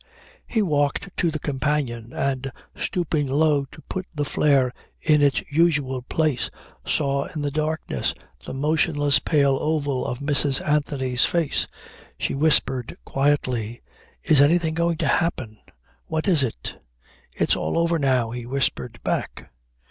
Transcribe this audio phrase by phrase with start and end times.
[0.47, 6.01] He walked to the companion and stooping low to put the flare in its usual
[6.01, 6.49] place
[6.83, 10.59] saw in the darkness the motionless pale oval of Mrs.
[10.67, 11.67] Anthony's face.
[12.17, 13.83] She whispered quietly:
[14.23, 15.59] "Is anything going to happen?
[16.07, 16.81] What is it?"
[17.33, 19.51] "It's all over now," he whispered back.